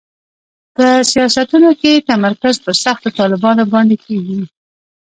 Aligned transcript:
په 0.75 0.85
سیاستونو 1.11 1.69
کې 1.81 2.03
تمرکز 2.09 2.55
پر 2.63 2.73
سختو 2.83 3.09
طالبانو 3.19 3.63
باندې 3.73 3.95
کېږي. 4.05 4.41